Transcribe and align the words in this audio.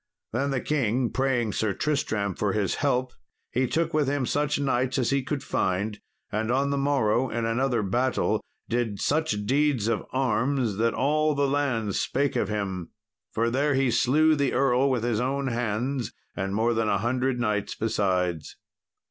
Then 0.33 0.49
the 0.49 0.59
king 0.61 1.11
praying 1.11 1.53
Sir 1.53 1.73
Tristram 1.73 2.33
for 2.33 2.53
his 2.53 2.73
help, 2.81 3.13
he 3.51 3.67
took 3.67 3.93
with 3.93 4.07
him 4.07 4.25
such 4.25 4.59
knights 4.59 4.97
as 4.97 5.11
he 5.11 5.21
could 5.21 5.43
find, 5.43 5.99
and 6.31 6.49
on 6.49 6.71
the 6.71 6.77
morrow, 6.79 7.29
in 7.29 7.45
another 7.45 7.83
battle, 7.83 8.41
did 8.67 8.99
such 8.99 9.45
deeds 9.45 9.87
of 9.87 10.03
arms 10.11 10.77
that 10.77 10.95
all 10.95 11.35
the 11.35 11.47
land 11.47 11.93
spake 11.93 12.35
of 12.35 12.49
him. 12.49 12.89
For 13.31 13.51
there 13.51 13.75
he 13.75 13.91
slew 13.91 14.35
the 14.35 14.53
earl 14.53 14.89
with 14.89 15.03
his 15.03 15.19
own 15.19 15.49
hands, 15.49 16.11
and 16.35 16.55
more 16.55 16.73
than 16.73 16.89
a 16.89 16.97
hundred 16.97 17.39
knights 17.39 17.75
besides. 17.75 18.55